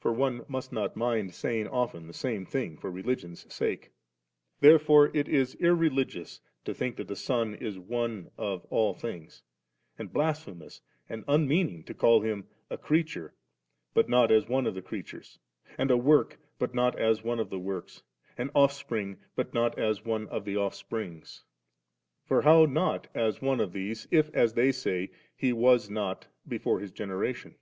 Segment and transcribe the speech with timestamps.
[0.00, 3.92] (For one must not mind saying often the same thing for religion's sake.)
[4.58, 9.44] Therefore it is irreli gious to think that the Son is one of all things;
[9.96, 13.32] and blasphemous and unmeaning to call Him *a creature,
[13.94, 15.38] but not as one of the creatures,
[15.78, 18.02] and a work, but not as one of the works,
[18.36, 21.44] an offsprings but not as one of the offsprings ;*
[22.26, 26.80] for how not as one of these, i^ as they say, He was not before
[26.80, 27.54] His generation»